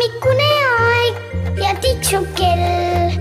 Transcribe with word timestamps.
hommikune 0.00 0.52
aeg 0.80 1.16
ja 1.60 1.70
tiksub 1.80 2.24
kell. 2.36 3.12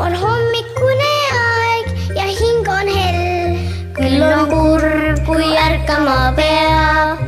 on 0.00 0.14
hommikune 0.16 1.08
aeg 1.38 1.86
ja 2.16 2.24
hing 2.24 2.68
on 2.68 2.88
hell. 2.88 3.58
küll 3.98 4.22
on 4.24 4.48
kurb, 4.48 5.20
kui 5.26 5.48
ärkama 5.64 6.32
peab, 6.38 7.18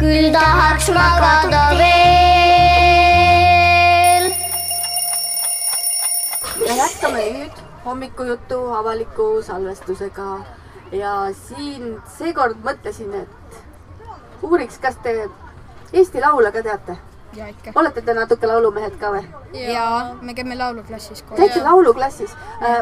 küll 0.00 0.32
tahaks 0.32 0.88
magada 0.88 1.64
veel. 1.82 1.90
ja 6.64 6.72
jätkame 6.80 7.26
nüüd 7.36 7.54
hommikujutu 7.84 8.58
avaliku 8.78 9.28
salvestusega 9.50 10.30
ja 10.92 11.12
siin 11.42 12.00
seekord 12.16 12.56
mõtlesin, 12.64 13.12
et 13.20 13.62
uuriks, 14.40 14.80
kas 14.80 14.96
te 15.04 15.28
Eesti 15.92 16.20
Laule 16.24 16.52
ka 16.56 16.64
teate? 16.64 17.09
Ja 17.36 17.46
ikka. 17.48 17.72
olete 17.74 18.02
te 18.02 18.14
natuke 18.14 18.46
laulumehed 18.46 18.96
ka 19.00 19.12
või? 19.14 19.22
ja 19.72 19.86
me 20.22 20.34
käime 20.34 20.58
lauluklassis 20.58 21.22
koos. 21.22 21.38
käite 21.38 21.62
lauluklassis. 21.64 22.34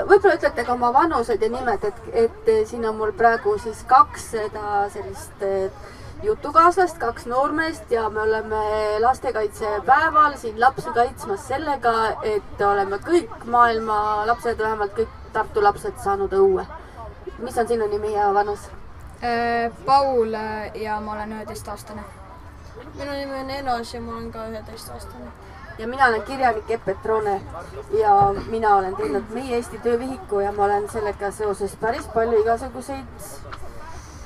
võib-olla 0.08 0.38
ütlete 0.40 0.64
ka 0.64 0.72
oma 0.72 0.92
vanused 0.92 1.42
ja 1.42 1.50
nimed, 1.52 1.84
et, 1.84 2.02
et 2.24 2.50
siin 2.68 2.88
on 2.88 2.96
mul 2.96 3.12
praegu 3.12 3.58
siis 3.58 3.84
kaks 3.88 4.30
seda 4.36 4.88
sellist 4.92 5.42
eh, 5.42 5.70
jutukaaslast, 6.22 6.98
kaks 6.98 7.26
noormeest 7.26 7.90
ja 7.90 8.08
me 8.10 8.20
oleme 8.20 8.62
lastekaitsepäeval 9.00 10.36
siin 10.36 10.60
lapsi 10.60 10.90
kaitsmas 10.94 11.48
sellega, 11.48 11.94
et 12.22 12.66
oleme 12.66 12.98
kõik 13.04 13.46
maailma 13.46 14.26
lapsed, 14.26 14.58
vähemalt 14.58 14.96
kõik 14.98 15.14
Tartu 15.32 15.60
lapsed 15.62 15.98
saanud 16.00 16.32
õue. 16.32 16.64
mis 17.38 17.58
on 17.58 17.68
sinu 17.68 17.86
nimi 17.86 18.14
ja 18.14 18.32
vanus? 18.34 18.70
Äh, 19.22 19.72
Paul 19.86 20.34
äh, 20.34 20.70
ja 20.74 21.00
ma 21.00 21.12
olen 21.12 21.32
üheteistaastane. 21.32 22.02
Minu 22.98 23.12
nimi 23.12 23.40
on 23.40 23.50
Enos 23.50 23.94
ja 23.94 24.00
ma 24.00 24.16
olen 24.16 24.32
ka 24.32 24.46
üheteistaastane. 24.48 25.30
ja 25.78 25.88
mina 25.88 26.06
olen 26.06 26.22
kirjanik 26.22 26.70
Epp 26.70 26.84
Petrone 26.84 27.40
ja 28.00 28.34
mina 28.50 28.76
olen 28.76 28.96
teinud 28.96 29.30
Meie 29.30 29.56
Eesti 29.56 29.78
töövihiku 29.78 30.40
ja 30.40 30.52
ma 30.52 30.64
olen 30.64 30.90
sellega 30.90 31.30
seoses 31.30 31.76
päris 31.76 32.06
palju 32.14 32.40
igasuguseid 32.40 33.06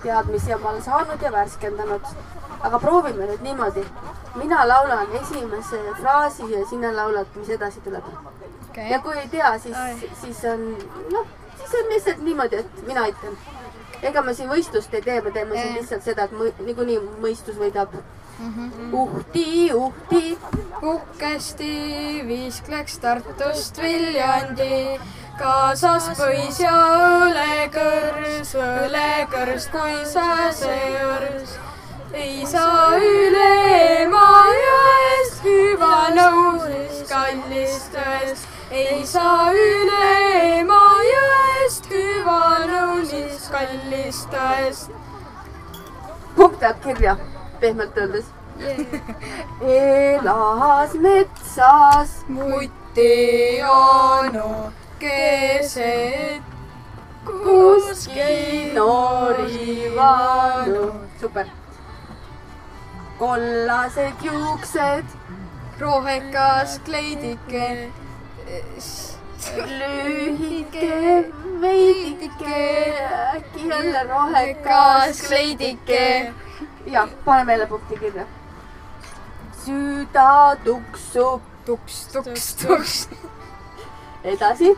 teadmisi 0.02 0.54
oma 0.54 0.80
saanud 0.80 1.22
ja 1.22 1.32
värskendanud. 1.32 2.06
aga 2.62 2.78
proovime 2.78 3.26
nüüd 3.26 3.42
niimoodi. 3.42 3.84
mina 4.34 4.68
laulan 4.68 5.06
esimese 5.20 5.78
fraasi 6.00 6.50
ja 6.52 6.66
sina 6.66 6.96
laulad, 6.96 7.26
mis 7.34 7.48
edasi 7.50 7.80
tuleb. 7.80 8.04
okei 8.70 8.90
ja, 8.90 8.98
kui 8.98 9.18
ei 9.18 9.28
tea, 9.28 9.58
siis, 9.58 9.76
siis 10.20 10.44
on 10.44 10.78
noh, 11.12 11.26
siis 11.58 11.74
on 11.82 11.88
lihtsalt 11.88 12.18
niimoodi, 12.18 12.56
et 12.56 12.86
mina 12.86 13.06
ütlen. 13.08 13.36
ega 14.02 14.22
me 14.22 14.34
siin 14.34 14.50
võistlust 14.50 14.94
ei 14.94 15.02
tee, 15.02 15.20
me 15.20 15.30
teeme 15.30 15.56
siin 15.60 15.74
lihtsalt 15.74 16.02
seda, 16.02 16.24
et 16.24 16.58
niikuinii 16.58 16.98
mõistus 17.20 17.58
võidab. 17.58 17.94
uhti, 18.92 19.72
uhti 19.74 20.38
uhkesti 20.82 22.22
viiskleks 22.26 22.98
Tartust 22.98 23.78
Viljandi, 23.78 24.98
kaasas 25.38 26.08
põis 26.18 26.58
ja 26.62 26.72
õlekõrs, 27.26 28.54
õlekõrs 28.58 29.68
kui 29.72 29.94
sääseõrs. 30.12 31.58
ei 32.12 32.46
saa 32.46 32.96
üle 32.98 33.50
Emajõest, 34.02 35.44
hüva 35.44 35.96
nõudis 36.16 37.04
kallist 37.08 37.94
tõest. 37.94 38.48
ei 38.70 39.06
saa 39.06 39.52
üle 39.52 40.08
Emajõest, 40.60 41.86
hüva 41.90 42.40
nõudis 42.72 43.48
kallist 43.54 44.28
tõest. 44.34 44.90
punkt 46.36 46.60
läheb 46.60 46.82
kirja, 46.82 47.16
pehmelt 47.62 47.98
öeldes. 47.98 48.24
elas 49.62 50.94
metsas, 50.94 52.10
muti 52.28 53.62
onu 53.64 54.72
keset 55.00 56.42
kuski 57.24 58.72
noori 58.74 59.92
vaanu. 59.96 60.86
super. 61.20 61.46
kollased 63.18 64.22
juuksed, 64.26 65.04
rohekas 65.80 66.78
kleidike, 66.86 67.90
lühike, 69.78 71.30
veidike, 71.60 72.62
äkki 73.36 73.68
jälle 73.68 74.02
rohekas 74.08 75.22
kleidike. 75.28 76.32
jah, 76.86 77.08
pane 77.24 77.44
meile 77.44 77.66
punkti 77.66 77.98
kirja. 77.98 78.26
süda 79.64 80.56
tuksub, 80.64 81.40
tuks, 81.66 82.06
tuks, 82.12 82.54
tuks. 82.54 83.08
edasi. 84.24 84.76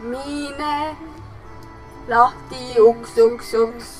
mine 0.00 0.96
lahti 2.08 2.80
uks, 2.80 3.18
uks, 3.18 3.54
uks. 3.54 3.90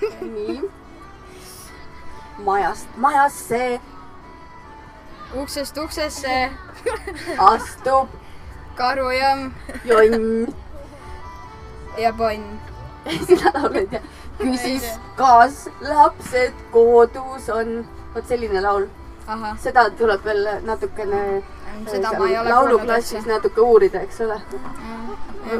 nii. 0.34 0.60
majast 2.38 2.96
majasse 2.96 3.80
uksest 5.34 5.78
uksesse 5.78 6.50
astub 7.52 8.08
karujamm 8.74 9.52
jonn. 9.84 10.54
ja 11.98 12.12
ponn. 12.12 12.60
sina 13.26 13.50
laulad 13.54 13.92
ja 13.92 14.00
küsis, 14.38 14.86
kas 15.16 15.66
lapsed 15.80 16.66
kodus 16.74 17.48
on. 17.48 17.84
vot 18.14 18.28
selline 18.30 18.60
laul, 18.62 18.84
seda 19.58 19.88
tuleb 19.98 20.22
veel 20.22 20.46
natukene 20.62 21.42
seda 21.82 22.10
seal 22.10 22.18
ma 22.18 22.26
ei 22.28 22.36
ole 22.38 22.50
kuulnud 22.50 22.50
lauluklassis 22.50 23.26
natuke 23.26 23.60
uurida, 23.60 24.02
eks 24.06 24.20
ole. 24.26 24.40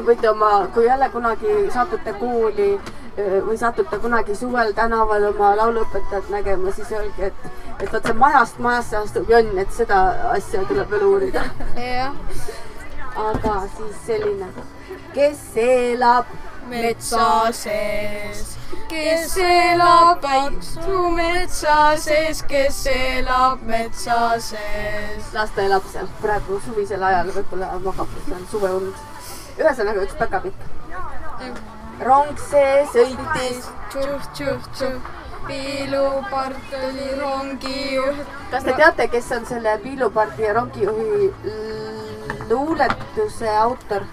võite 0.05 0.29
oma, 0.29 0.51
kui 0.73 0.85
jälle 0.85 1.09
kunagi 1.13 1.55
satute 1.73 2.13
kooli 2.19 2.69
öö, 3.19 3.41
või 3.45 3.57
satute 3.57 3.99
kunagi 4.01 4.35
suvel 4.35 4.73
tänaval 4.73 5.27
oma 5.29 5.51
lauluõpetajat 5.59 6.31
nägema, 6.33 6.71
siis 6.73 6.91
öelge, 6.91 7.29
et, 7.29 7.45
et 7.79 7.91
vot 7.93 8.07
see 8.07 8.17
majast 8.17 8.59
majasse 8.59 8.97
astub 8.97 9.29
jonn, 9.29 9.57
et 9.61 9.71
seda 9.75 10.01
asja 10.31 10.63
tuleb 10.69 10.89
veel 10.95 11.05
uurida. 11.11 11.45
jah, 11.75 12.15
aga 13.15 13.55
siis 13.77 13.95
selline, 14.05 14.47
kes 15.15 15.41
elab 15.61 16.27
metsa 16.69 17.27
sees, 17.55 18.55
kes 18.91 19.37
elab 19.39 20.23
väiksu 20.25 21.01
metsa 21.15 21.77
sees, 22.01 22.41
kes 22.49 22.81
elab 22.91 23.63
metsa 23.69 24.19
sees. 24.39 25.31
las 25.33 25.55
ta 25.55 25.63
elab 25.63 25.87
seal 25.91 26.09
praegu 26.21 26.59
suvisel 26.65 27.03
ajal, 27.03 27.31
võib-olla 27.37 27.71
magab 27.85 28.19
seal 28.27 28.45
suveund. 28.51 29.03
ühesõnaga 29.57 30.03
üks 30.03 30.17
päkapikk. 30.19 30.59
rong 32.03 32.35
see 32.49 32.83
sõitis, 32.91 33.69
piilupart 35.47 36.73
oli 36.83 37.09
rongijuht. 37.19 38.27
kas 38.51 38.63
te 38.63 38.73
teate, 38.73 39.07
kes 39.07 39.31
on 39.31 39.45
selle 39.45 39.77
Piilupardi 39.83 40.43
ja 40.43 40.53
rongijuhi 40.53 41.31
luuletuse 42.49 43.57
autor? 43.57 44.05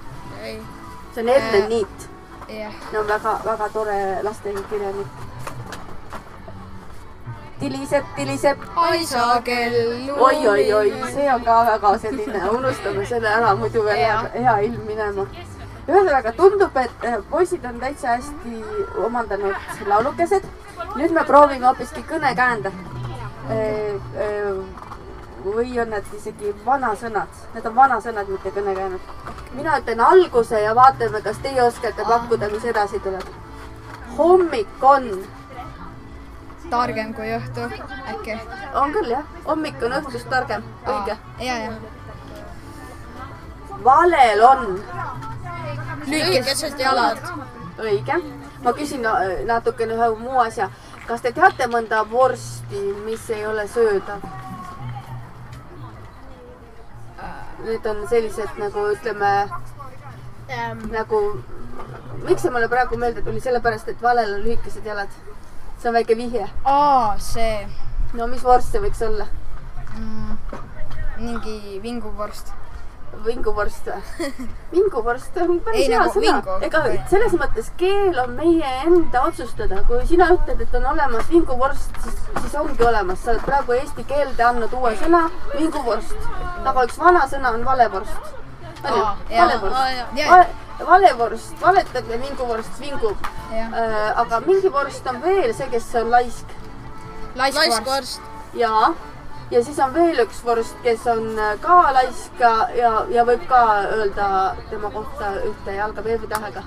see 1.15 1.22
on 1.22 1.28
Edmund 1.28 1.69
Niit, 1.69 2.09
jah, 2.48 2.72
no 2.93 3.03
väga-väga 3.09 3.69
tore 3.72 4.22
lastekirjanik. 4.22 5.06
tiliseb, 7.60 8.04
tiliseb, 8.16 8.59
Aisa 8.76 9.41
kell. 9.44 10.10
oi-oi-oi, 10.19 10.93
see 11.12 11.34
on 11.34 11.44
ka 11.44 11.65
väga 11.66 11.98
selline, 11.98 12.50
unustame 12.50 13.06
selle 13.06 13.28
ära, 13.28 13.54
muidu 13.56 13.84
veel 13.84 14.00
läheb 14.00 14.38
hea 14.41 14.56
ilm 14.69 14.87
minema. 14.87 15.26
ühesõnaga 15.88 16.32
tundub, 16.38 16.76
et 16.76 17.06
eh, 17.06 17.19
poisid 17.31 17.64
on 17.64 17.78
täitsa 17.81 18.16
hästi 18.16 18.64
omandanud 19.04 19.87
laulukesed. 19.87 20.49
nüüd 20.97 21.12
me 21.12 21.25
proovime 21.25 21.66
hoopiski 21.66 22.04
kõnekäände. 22.09 22.72
Või 25.44 25.79
on 25.81 25.91
need 25.91 26.15
isegi 26.17 26.55
vanasõnad, 26.67 27.29
need 27.55 27.67
on 27.67 27.75
vanasõnad, 27.77 28.29
mitte 28.29 28.50
kõnekäänd. 28.50 29.00
mina 29.53 29.79
ütlen 29.79 30.00
alguse 30.00 30.61
ja 30.61 30.75
vaatame, 30.75 31.21
kas 31.23 31.39
teie 31.43 31.62
oskate 31.62 32.05
pakkuda, 32.05 32.49
mis 32.49 32.65
edasi 32.65 33.00
tuleb. 33.00 33.23
hommik 34.19 34.85
on, 34.85 35.09
targem 36.71 37.15
kui 37.15 37.33
õhtu, 37.39 37.67
äkki. 38.15 38.39
on 38.75 38.93
küll 38.93 39.11
jah, 39.11 39.25
hommik 39.47 39.83
on 39.83 39.93
õhtust 39.93 40.29
targem, 40.29 40.62
õige. 40.87 41.17
ja, 41.39 41.59
ja. 41.59 41.73
valel 43.85 44.43
on 44.43 44.81
lühikesed 46.06 46.79
jalad. 46.79 47.19
õige. 47.79 48.23
ma 48.62 48.73
küsin 48.73 49.06
äh, 49.06 49.44
natukene 49.47 49.94
ühe 49.94 50.15
muu 50.19 50.39
asja. 50.39 50.71
kas 51.06 51.21
te 51.21 51.33
teate 51.33 51.67
mõnda 51.67 52.06
vorsti, 52.11 52.87
mis 53.05 53.31
ei 53.31 53.47
ole 53.47 53.69
söödav? 53.69 54.42
Need 57.62 57.87
on 57.87 58.06
sellised 58.11 58.59
nagu 58.59 58.88
ütleme 58.91 59.32
nagu, 60.93 61.20
miks 62.26 62.43
see 62.43 62.50
mulle 62.53 62.69
praegu 62.69 62.99
meelde 63.00 63.23
tuli, 63.25 63.41
sellepärast 63.41 63.88
et 63.93 64.03
valel 64.03 64.35
on 64.37 64.43
lühikesed 64.47 64.87
jalad. 64.87 65.09
see 65.79 65.88
on 65.88 65.94
väike 65.94 66.17
vihje. 66.17 66.49
aa, 66.64 67.19
see. 67.19 67.67
no 68.14 68.26
mis 68.26 68.44
vorst 68.44 68.73
see 68.73 68.82
võiks 68.82 69.03
olla? 69.06 69.26
mm, 69.97 70.37
mingi 71.19 71.81
vinguvorst. 71.82 72.53
Vinguvorst 73.26 73.88
või? 73.88 74.31
vinguvorst 74.75 75.37
on 75.43 75.59
päris 75.64 75.85
Ei, 75.85 75.91
hea 75.93 76.00
nagu 76.00 76.14
sõna 76.14 76.59
ega 76.67 76.82
selles 77.11 77.37
mõttes 77.41 77.69
keel 77.81 78.19
on 78.23 78.32
meie 78.38 78.73
enda 78.87 79.25
otsustada, 79.29 79.82
kui 79.88 80.00
sina 80.09 80.31
ütled, 80.35 80.62
et 80.64 80.79
on 80.79 80.88
olemas 80.94 81.29
vinguvorst, 81.31 82.00
siis, 82.05 82.19
siis 82.41 82.56
ongi 82.62 82.87
olemas, 82.88 83.20
sa 83.23 83.35
oled 83.35 83.44
praegu 83.47 83.76
eesti 83.76 84.06
keelde 84.09 84.47
andnud 84.49 84.75
uue 84.79 84.94
sõna, 85.03 85.26
vinguvorst. 85.59 86.17
aga 86.64 86.87
üks 86.88 86.99
vana 86.99 87.26
sõna 87.31 87.55
on 87.59 87.64
valevorst. 87.69 88.35
on 88.82 88.97
ju 88.97 89.05
Aa,, 89.05 89.17
jaa, 89.31 89.47
valevorst 89.47 89.79
jaa. 89.79 90.08
Jaa. 90.17 90.43
Valevorst, 90.82 91.55
valetab 91.61 92.08
ja 92.11 92.19
vinguvorst 92.19 92.81
vingub. 92.81 93.29
jah, 93.53 93.79
aga 94.25 94.41
mingi 94.47 94.73
vorst 94.73 95.06
on 95.06 95.23
veel 95.23 95.55
see, 95.55 95.69
kes 95.70 95.94
on 96.00 96.11
laisk 96.11 96.58
laiskvorst. 97.37 97.69
laiskvorst. 97.69 98.20
ja, 99.52 99.60
siis 99.64 99.78
on 99.84 99.93
veel 99.94 100.20
üks 100.25 100.40
vorst, 100.44 100.76
kes 100.84 101.04
on 101.12 101.26
äh, 101.38 101.56
ka 101.60 101.78
laisk 101.96 102.40
ja, 102.40 102.52
ja, 102.76 102.93
ja 103.12 103.25
võib 103.28 103.44
ka 103.50 103.60
öelda 103.99 104.28
tema 104.70 104.90
kohta 104.94 105.34
ühte 105.49 105.76
jalga 105.76 106.04
veebitähega. 106.04 106.62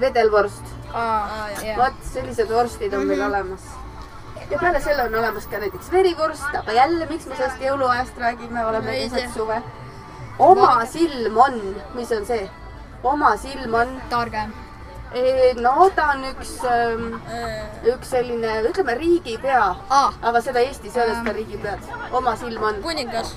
vedelvorst, 0.00 0.70
vot 1.78 1.98
sellised 2.10 2.50
vorstid 2.50 2.94
on 2.98 3.06
meil 3.06 3.22
olemas. 3.22 3.68
ja 4.50 4.58
peale 4.58 4.80
selle 4.82 5.06
on 5.06 5.14
olemas 5.14 5.46
ka 5.46 5.62
näiteks 5.62 5.92
verivorst, 5.92 6.50
aga 6.62 6.72
jälle, 6.72 7.06
miks 7.06 7.26
me 7.26 7.36
sellest 7.36 7.62
jõuluajast 7.62 8.18
räägime, 8.18 8.66
oleme 8.66 8.98
keset 8.98 9.32
suve. 9.34 9.62
oma 10.38 10.74
silm 10.86 11.38
on, 11.46 11.60
mis 11.94 12.12
on 12.12 12.26
see? 12.26 12.50
oma 13.02 13.36
silm 13.36 13.74
on, 13.74 14.00
targem. 14.10 14.54
No 15.62 15.90
ta 15.94 16.08
on 16.12 16.24
üks, 16.26 16.54
üks 17.86 18.10
selline, 18.10 18.54
ütleme 18.68 18.96
riigipea 18.98 19.62
aa, 19.90 20.08
aga 20.22 20.40
seda 20.42 20.62
Eestis 20.64 20.96
ei 20.96 21.04
ole 21.04 21.14
seda 21.20 21.34
riigipead. 21.36 21.90
oma 22.12 22.36
silm 22.36 22.62
on, 22.62 22.80
kuningas, 22.82 23.34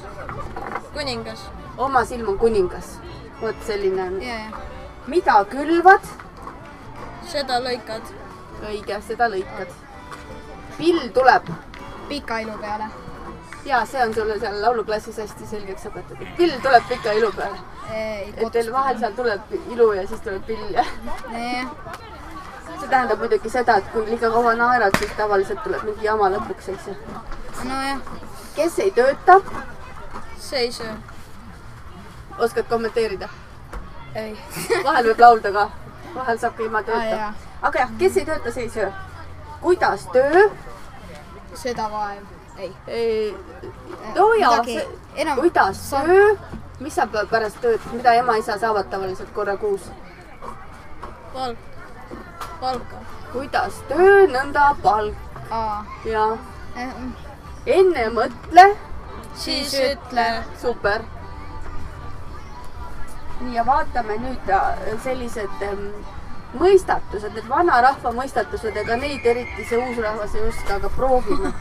kuningas. 0.93 1.43
oma 1.77 2.05
silm 2.05 2.29
on 2.29 2.37
kuningas. 2.37 2.97
vot 3.41 3.55
selline 3.67 4.09
ja, 4.25 4.39
mida 5.07 5.37
külvad, 5.51 6.09
seda 7.29 7.59
lõikad. 7.61 8.13
õige, 8.65 9.01
seda 9.07 9.29
lõikad. 9.29 9.75
pill 10.77 11.09
tuleb 11.13 11.51
pika 12.09 12.39
ilu 12.39 12.57
peale. 12.57 12.89
ja 13.65 13.85
see 13.85 14.01
on 14.03 14.13
sulle 14.13 14.39
seal 14.39 14.61
lauluklassis 14.61 15.17
hästi 15.17 15.45
selgeks 15.45 15.85
õpetatud. 15.91 16.27
pill 16.37 16.57
tuleb 16.63 16.89
pika 16.89 17.13
ilu 17.13 17.31
peale, 17.37 17.61
et 17.93 18.51
teil 18.51 18.71
vahel 18.73 18.99
seal 18.99 19.15
tuleb 19.15 19.55
ilu 19.71 19.91
ja 19.93 20.05
siis 20.07 20.21
tuleb 20.25 20.45
pill 20.47 20.69
ja 20.75 20.83
jah, 20.83 21.71
see 22.79 22.89
tähendab 22.89 23.19
muidugi 23.23 23.49
seda, 23.49 23.77
et 23.81 23.89
kui 23.93 24.05
liiga 24.09 24.31
kaua 24.33 24.53
naerad, 24.59 24.97
siis 24.99 25.11
tavaliselt 25.17 25.63
tuleb 25.63 25.83
mingi 25.87 26.05
jama 26.05 26.29
lõpuks, 26.35 26.69
eks 26.73 26.87
ju. 26.91 26.95
nojah, 27.69 28.01
kes 28.55 28.79
ei 28.85 28.91
tööta, 28.91 29.39
see 30.39 30.67
ei 30.67 30.71
söö. 30.71 30.93
oskad 32.37 32.69
kommenteerida? 32.69 33.29
ei, 34.15 34.37
vahel 34.83 35.11
võib 35.11 35.25
laulda 35.25 35.53
ka, 35.59 35.67
vahel 36.15 36.39
saab 36.39 36.57
ka 36.57 36.65
ilma 36.67 36.83
tööta 36.87 37.33
aga 37.61 37.79
jah, 37.79 37.93
kes 37.99 38.17
ei 38.21 38.25
tööta, 38.27 38.53
see 38.53 38.67
ei 38.67 38.73
söö. 38.73 38.91
kuidas 39.61 40.05
töö? 40.13 40.47
seda 41.57 41.87
vaev, 41.91 42.23
ei. 42.57 43.33
no 44.15 44.29
jaa 44.37 44.61
kuidas 45.39 45.81
töö, 45.89 46.29
mis 46.79 46.95
saab 46.95 47.15
pärast 47.31 47.61
tööd, 47.61 47.81
mida 47.93 48.13
ema-isa 48.21 48.57
saavad 48.61 48.89
tavaliselt 48.91 49.31
korra 49.33 49.57
kuus? 49.57 49.89
palk, 51.33 51.57
palka. 52.59 53.01
kuidas 53.31 53.81
töö, 53.89 54.27
nõnda 54.31 54.71
palk 54.83 55.27
aa, 55.51 55.85
ja 56.05 56.25
enne 57.65 58.09
mõtle, 58.15 58.65
siis 59.35 59.73
ütle. 59.79 60.27
super. 60.61 61.05
nii 63.39 63.53
ja 63.53 63.63
vaatame 63.65 64.17
nüüd 64.17 64.49
äh, 64.49 64.79
sellised 65.03 65.61
ähm, 65.61 65.89
mõistatused, 66.57 67.35
need 67.35 67.49
vanarahva 67.49 68.11
mõistatused, 68.17 68.77
ega 68.81 68.97
neid 68.97 69.25
eriti 69.25 69.65
see 69.69 69.77
uus 69.77 69.99
rahvas 70.01 70.33
ei 70.35 70.47
oska, 70.47 70.79
aga 70.79 70.89
proovime. 70.95 71.51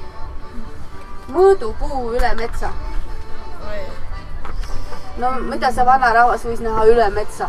mõõdupuu 1.36 2.14
üle 2.16 2.32
metsa. 2.38 2.72
No 5.20 5.30
mida 5.52 5.72
see 5.72 5.86
vanarahvas 5.86 6.44
võis 6.48 6.62
näha 6.64 6.86
üle 6.92 7.10
metsa? 7.16 7.48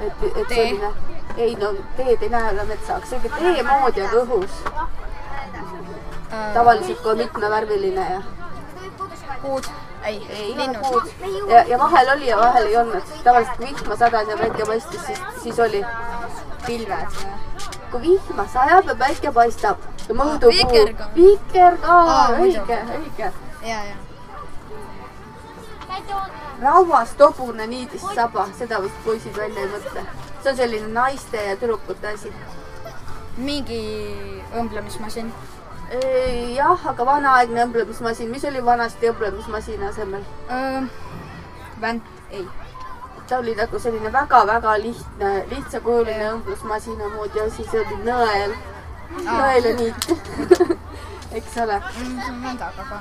et, 0.00 0.24
et 0.24 0.48
Tee. 0.48 0.56
selline, 0.56 0.92
ei 1.36 1.54
no 1.60 1.72
teed 1.96 2.22
ei 2.22 2.32
näe 2.32 2.52
üle 2.54 2.64
metsa, 2.72 2.96
aga 2.96 3.06
selline 3.06 3.56
tee 3.56 3.62
moodi 3.68 4.04
on 4.06 4.16
õhus. 4.22 4.58
tavaliselt 6.54 7.02
kui 7.02 7.12
on 7.12 7.22
mitmevärviline 7.24 8.06
ja 8.10 8.20
puud, 9.42 9.70
ei, 10.04 10.26
ei 10.30 10.56
linnud. 10.56 11.12
ja, 11.48 11.64
ja 11.68 11.78
vahel 11.78 12.12
oli 12.16 12.26
ja 12.26 12.36
vahel 12.38 12.66
ei 12.66 12.76
olnud. 12.76 13.14
tavaliselt 13.24 13.56
kui 13.56 13.66
vihma 13.66 13.96
sadas 13.96 14.28
ja 14.28 14.36
päike 14.36 14.66
paistis, 14.66 15.06
siis, 15.06 15.22
siis 15.42 15.58
oli. 15.58 15.84
pilved. 16.66 17.24
kui 17.90 18.02
vihma 18.02 18.46
sajab 18.52 18.92
ja 18.92 18.94
päike 18.94 19.32
paistab 19.32 19.88
ja 20.08 20.14
mõõdupuu. 20.14 20.52
vikerkaar. 20.58 21.10
vikerkaar 21.16 22.14
Aa,, 22.14 22.28
õige, 22.38 22.78
õige. 22.98 23.32
ja, 23.62 23.82
ja, 23.90 24.09
rauast 26.60 27.20
hobune 27.20 27.66
niidis 27.66 28.02
saba, 28.14 28.46
seda 28.58 28.80
vist 28.82 29.04
poisid 29.04 29.36
välja 29.36 29.64
ei 29.64 29.70
mõtle. 29.74 30.04
see 30.42 30.50
on 30.52 30.56
selline 30.56 30.88
naiste 30.92 31.44
ja 31.46 31.56
tüdrukute 31.56 32.12
asi. 32.14 32.32
mingi 33.36 33.80
õmblemismasin. 34.54 35.32
jah, 36.54 36.86
aga 36.92 37.06
vanaaegne 37.06 37.64
õmblemismasin, 37.64 38.30
mis 38.30 38.44
oli 38.44 38.64
vanasti 38.64 39.10
õmblemismasina 39.10 39.88
asemel? 39.88 40.24
vänt, 41.80 42.04
ei. 42.30 42.46
ta 43.28 43.38
oli 43.38 43.54
nagu 43.54 43.78
selline 43.78 44.12
väga-väga 44.12 44.76
lihtne, 44.82 45.32
lihtsakujuline 45.54 46.32
õmblusmasina 46.34 47.14
moodi 47.16 47.40
asi, 47.40 47.64
see 47.70 47.80
oli 47.86 48.02
nõel, 48.04 48.54
nõel 49.24 49.70
ja 49.70 49.74
niit. 49.80 50.78
eks 51.32 51.56
ole. 51.62 51.80
kandnud 51.94 52.62
olema. 52.66 53.00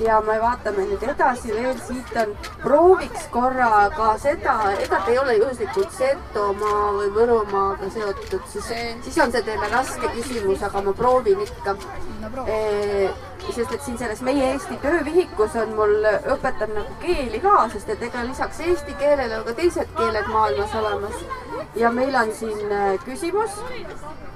ja 0.00 0.20
me 0.20 0.36
vaatame 0.40 0.84
nüüd 0.90 1.02
edasi 1.10 1.54
veel, 1.54 1.78
siit 1.86 2.12
on, 2.22 2.34
prooviks 2.62 3.26
korra 3.34 3.70
ka 3.96 4.10
seda, 4.22 4.56
ega 4.84 5.00
te 5.04 5.14
ei 5.14 5.18
ole 5.22 5.38
juhuslikult 5.40 5.94
Setomaa 5.96 6.92
või 6.98 7.08
Võrumaaga 7.16 7.90
seotud, 7.94 8.44
siis, 8.52 8.68
siis 9.06 9.18
on 9.24 9.34
see 9.34 9.42
teile 9.46 9.70
raske 9.72 10.12
küsimus, 10.14 10.62
aga 10.68 10.84
ma 10.86 10.94
proovin 11.00 11.42
ikka. 11.46 11.74
no 12.22 12.30
proovi. 12.36 13.08
sest 13.48 13.72
et 13.72 13.82
siin 13.82 13.98
selles 13.98 14.20
meie 14.22 14.50
Eesti 14.52 14.76
töövihikus 14.82 15.54
on 15.56 15.70
mul 15.78 16.08
õpetan 16.34 16.74
nagu 16.76 16.98
keeli 17.02 17.40
ka, 17.40 17.54
sest 17.72 17.88
et 17.94 18.02
ega 18.10 18.22
lisaks 18.26 18.60
eesti 18.60 18.94
keelele 19.00 19.38
on 19.38 19.46
ka 19.46 19.54
teised 19.58 19.94
keeled 19.96 20.28
maailmas 20.32 20.74
olemas. 20.78 21.24
ja 21.76 21.90
meil 21.90 22.14
on 22.14 22.34
siin 22.34 22.72
äh, 22.72 22.98
küsimus, 23.06 23.62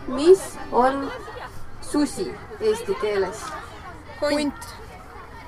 mis 0.09 0.43
on 0.73 1.07
susi 1.93 2.29
eesti 2.61 2.97
keeles? 3.01 3.45
hunt. 4.23 4.73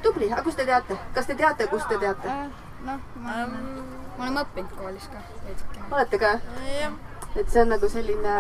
tubli, 0.02 0.28
aga 0.32 0.42
kust 0.44 0.60
te 0.60 0.66
teate, 0.68 0.98
kas 1.14 1.26
te 1.26 1.34
teate, 1.38 1.66
kust 1.72 1.88
te 1.88 1.98
teate? 2.02 2.36
noh, 2.84 3.00
ma 3.24 3.40
olen, 3.40 3.56
me 4.18 4.22
oleme 4.26 4.44
õppinud 4.44 4.78
koolis 4.78 5.08
ka 5.12 5.22
veidike. 5.46 5.84
olete 5.90 6.20
ka? 6.20 6.32
jah, 6.68 6.96
et 7.34 7.50
see 7.50 7.62
on 7.62 7.72
nagu 7.74 7.88
selline, 7.90 8.34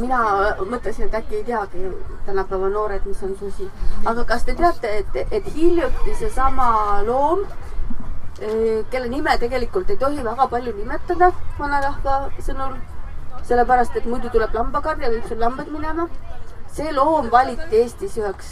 mina 0.00 0.20
mõtlesin, 0.60 1.06
et 1.06 1.18
äkki 1.20 1.40
ei 1.40 1.44
teagi 1.48 1.92
tänapäeva 2.26 2.68
noored, 2.74 3.06
mis 3.08 3.22
on 3.28 3.36
susi. 3.38 3.68
aga 4.12 4.24
kas 4.32 4.44
te 4.48 4.56
teate, 4.58 4.94
et, 5.02 5.20
et 5.30 5.52
hiljuti 5.54 6.16
seesama 6.18 6.70
loom, 7.06 7.46
kelle 8.40 9.08
nime 9.12 9.36
tegelikult 9.38 9.90
ei 9.90 10.00
tohi 10.00 10.24
väga 10.24 10.48
palju 10.48 10.74
nimetada 10.76 11.30
vanarahva 11.58 12.18
sõnul, 12.40 12.76
sellepärast 13.48 13.96
et 13.96 14.06
muidu 14.08 14.32
tuleb 14.32 14.54
lambakarja, 14.54 15.10
viib 15.12 15.26
sul 15.28 15.40
lambad 15.40 15.68
minema. 15.72 16.08
See 16.72 16.92
loom 16.94 17.30
valiti 17.30 17.82
Eestis 17.82 18.16
üheks 18.18 18.50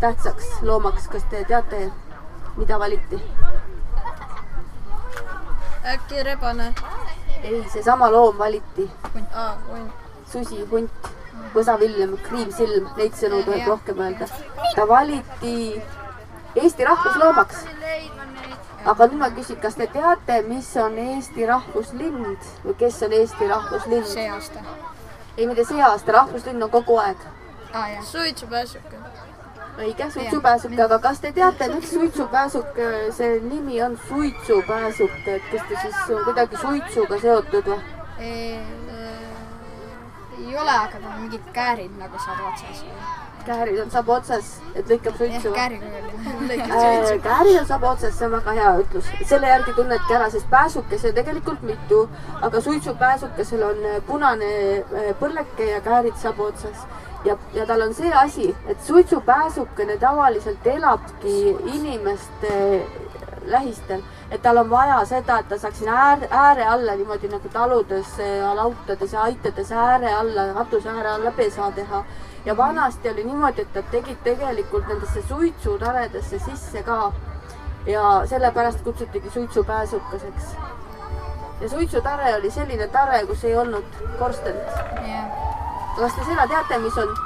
tähtsaks 0.00 0.62
loomaks, 0.62 1.08
kas 1.08 1.24
te 1.30 1.44
teate, 1.48 1.90
mida 2.56 2.78
valiti? 2.78 3.20
äkki 5.84 6.22
rebane. 6.22 6.74
ei, 7.42 7.64
seesama 7.72 8.12
loom 8.12 8.38
valiti 8.38 8.90
aa, 9.34 9.58
hunt. 9.68 9.92
susi, 10.32 10.64
hunt, 10.70 11.08
võsavillem, 11.54 12.16
kriimsilm, 12.28 12.88
neid 12.96 13.16
sõnu 13.20 13.42
tuleb 13.44 13.68
rohkem 13.68 14.00
öelda. 14.06 14.28
ta 14.76 14.88
valiti 14.88 15.82
Eesti 16.54 16.84
rahvusloomaks. 16.84 17.64
aga 18.84 19.06
nüüd 19.06 19.20
ma 19.20 19.30
küsin, 19.36 19.60
kas 19.60 19.74
te 19.80 19.86
teate, 19.92 20.42
mis 20.48 20.76
on 20.76 20.98
Eesti 20.98 21.46
rahvuslind 21.46 22.50
või 22.64 22.76
kes 22.84 23.02
on 23.02 23.16
Eesti 23.20 23.48
rahvuslind? 23.48 24.06
see 24.16 24.28
aasta. 24.30 24.64
ei, 25.36 25.46
mitte 25.46 25.64
see 25.64 25.82
aasta, 25.82 26.12
rahvuslind 26.12 26.62
on 26.62 26.70
kogu 26.70 26.98
aeg. 27.02 27.16
aa, 27.72 27.88
jah. 27.88 28.04
suitsupääsuke. 28.04 28.96
õige, 29.78 30.10
suitsupääsuke, 30.10 30.82
aga 30.82 30.98
kas 30.98 31.20
te 31.20 31.32
teate, 31.32 31.68
miks 31.74 31.90
suitsupääsuke, 31.90 33.10
see 33.16 33.40
nimi 33.40 33.82
on 33.82 33.98
suitsupääsuke, 34.08 35.34
et 35.34 35.42
kas 35.52 35.62
ta 35.68 35.80
siis 35.82 36.16
on 36.16 36.24
kuidagi 36.24 36.56
suitsuga 36.62 37.20
seotud 37.20 37.64
või? 37.72 37.80
ei 38.18 38.58
ole, 40.56 40.70
aga 40.70 40.98
tal 40.98 41.10
on 41.10 41.20
mingid 41.26 41.52
käärid 41.52 41.98
nagu 41.98 42.18
saab 42.18 42.38
otsas. 42.52 42.84
Käärid 43.46 43.80
on 43.82 43.90
saba 43.90 44.16
otsas, 44.18 44.50
et 44.74 44.88
lõikab 44.90 45.12
jah, 45.12 45.18
suitsu. 45.18 45.52
käärikujuline. 45.54 46.58
Äh, 46.64 47.12
käärid 47.22 47.58
on 47.60 47.66
saba 47.68 47.90
otsas, 47.92 48.16
see 48.18 48.26
on 48.26 48.34
väga 48.36 48.56
hea 48.58 48.72
ütlus. 48.82 49.10
selle 49.30 49.48
järgi 49.52 49.74
tunnedki 49.76 50.16
ära, 50.18 50.30
sest 50.30 50.50
pääsukesi 50.50 51.10
on 51.10 51.14
tegelikult 51.18 51.62
mitu, 51.62 52.02
aga 52.42 52.60
suitsupääsukesel 52.60 53.62
on 53.62 53.86
äh, 53.92 54.02
punane 54.06 54.50
äh, 54.78 55.10
põrleke 55.20 55.70
ja 55.70 55.80
käärid 55.84 56.16
saba 56.22 56.50
otsas. 56.50 56.86
ja, 57.24 57.36
ja 57.54 57.66
tal 57.66 57.86
on 57.86 57.94
see 57.94 58.12
asi, 58.12 58.54
et 58.68 58.82
suitsupääsukene 58.84 59.96
tavaliselt 59.96 60.66
elabki 60.66 61.56
inimeste 61.74 62.84
lähistel, 63.46 64.02
et 64.34 64.42
tal 64.42 64.58
on 64.58 64.70
vaja 64.70 64.98
seda, 65.06 65.38
et 65.38 65.48
ta 65.48 65.58
saaks 65.58 65.78
sinna 65.78 65.94
ääre, 66.08 66.28
ääre 66.30 66.64
alla 66.66 66.94
niimoodi 66.98 67.28
nagu 67.30 67.48
taludes 67.52 68.16
lautades 68.58 69.12
ja 69.12 69.22
aitades 69.28 69.70
ääre 69.72 70.14
alla, 70.14 70.46
katuse 70.54 70.90
ääre 70.90 71.08
alla 71.08 71.30
pesa 71.30 71.70
teha. 71.76 72.04
ja 72.44 72.56
vanasti 72.56 73.10
oli 73.10 73.24
niimoodi, 73.24 73.62
et 73.62 73.74
nad 73.74 73.84
tegid 73.90 74.18
tegelikult 74.24 74.88
nendesse 74.88 75.22
suitsutaredesse 75.28 76.38
sisse 76.38 76.82
ka. 76.82 77.12
ja 77.86 78.22
sellepärast 78.26 78.82
kutsutigi 78.84 79.30
suitsupääsukeseks. 79.30 80.56
ja 81.60 81.68
suitsutare 81.68 82.34
oli 82.34 82.50
selline 82.50 82.88
tare, 82.88 83.26
kus 83.26 83.44
ei 83.44 83.56
olnud 83.56 83.84
korstent. 84.18 84.66
jah, 85.06 85.30
kas 85.96 86.14
te 86.14 86.24
seda 86.24 86.46
teate, 86.48 86.78
mis 86.78 86.98
on 86.98 87.16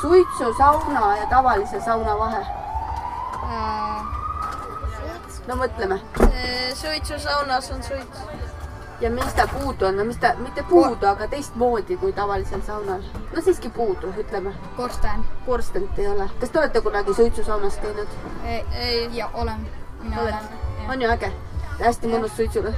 suitsusauna 0.00 1.16
ja 1.16 1.26
tavalise 1.26 1.80
sauna 1.80 2.18
vahe? 2.18 2.46
No 5.48 5.56
mõtleme 5.56 5.96
suitsusaunas 6.76 7.70
on 7.70 7.82
suits. 7.82 8.18
ja 9.00 9.10
mis 9.10 9.34
ta 9.34 9.46
puudu 9.48 9.86
on, 9.86 9.96
no 9.96 10.04
mis 10.04 10.16
ta, 10.20 10.34
mitte 10.38 10.62
puudu, 10.62 11.06
aga 11.06 11.28
teistmoodi 11.28 11.96
kui 11.96 12.12
tavalisel 12.12 12.62
saunal. 12.66 13.02
no 13.34 13.42
siiski 13.42 13.68
puudu, 13.68 14.12
ütleme. 14.20 14.52
korsten. 14.76 15.24
korstent 15.46 15.98
ei 15.98 16.08
ole. 16.08 16.30
kas 16.40 16.50
te 16.50 16.58
olete 16.58 16.80
kunagi 16.80 17.14
suitsusaunas 17.14 17.78
käinud? 17.84 18.08
ei, 18.44 19.08
ja 19.12 19.30
olen, 19.34 19.68
mina 20.02 20.20
olen. 20.20 20.48
on 20.88 21.02
ju 21.02 21.10
äge? 21.10 21.32
hästi 21.80 22.10
mõnus 22.10 22.36
suitsule. 22.36 22.74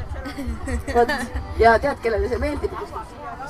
vot, 0.94 1.12
ja 1.58 1.78
tead, 1.78 1.98
kellele 2.02 2.28
see 2.28 2.38
meeldib? 2.38 2.76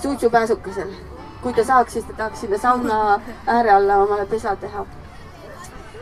suitsupääsukesel. 0.02 0.94
kui 1.42 1.52
ta 1.52 1.64
saaks, 1.64 1.92
siis 1.92 2.04
ta 2.04 2.16
tahaks 2.16 2.40
sinna 2.40 2.58
sauna 2.58 3.20
ääre 3.46 3.70
alla 3.70 3.96
omale 4.06 4.26
pesa 4.26 4.56
teha. 4.56 4.86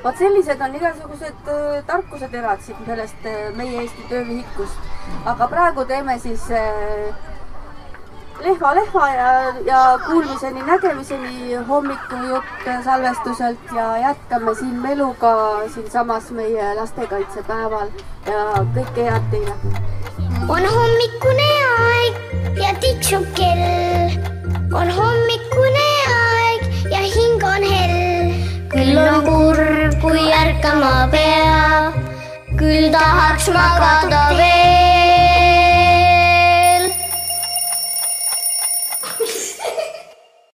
Vot 0.04 0.18
sellised 0.18 0.60
on 0.60 0.74
igasugused 0.74 1.48
äh, 1.54 1.80
tarkuseterad 1.86 2.60
siit 2.66 2.84
sellest 2.86 3.26
äh, 3.26 3.48
meie 3.56 3.80
Eesti 3.82 4.04
töövihikust. 4.08 4.92
aga 5.24 5.48
praegu 5.48 5.84
teeme 5.84 6.18
siis 6.18 6.50
äh, 6.50 7.14
lehva 8.40 8.74
lehva 8.74 9.08
ja, 9.08 9.54
ja 9.66 9.98
kuulmiseni, 10.06 10.62
nägemiseni 10.62 11.54
hommikujutt 11.68 12.68
salvestuselt 12.84 13.72
ja 13.76 13.98
jätkame 13.98 14.54
siin 14.54 14.74
meluga 14.74 15.32
siinsamas 15.74 16.30
meie 16.30 16.74
lastekaitsepäeval 16.74 17.90
ja 18.26 18.64
kõike 18.76 19.08
head 19.10 19.30
teile. 19.32 19.54
on 20.48 20.68
hommikune 20.74 21.50
aeg 21.78 22.14
ja 22.62 22.74
tiksub 22.80 23.26
kell. 23.34 24.18
on 24.72 24.90
hommikune 25.00 25.88
aeg 26.14 26.90
ja 26.90 27.02
hing 27.02 27.42
on 27.42 27.62
hell. 27.72 28.32
küll 28.70 28.98
on 29.02 29.24
kurb, 29.24 29.87
kui 30.02 30.30
ärkama 30.30 31.08
pea, 31.10 31.90
küll 32.60 32.90
tahaks 32.94 33.50
magada 33.54 34.22
veel. 34.38 34.57